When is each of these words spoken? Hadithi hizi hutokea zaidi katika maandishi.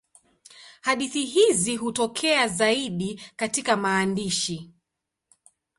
Hadithi 0.81 1.25
hizi 1.25 1.75
hutokea 1.75 2.47
zaidi 2.47 3.21
katika 3.35 3.77
maandishi. 3.77 4.71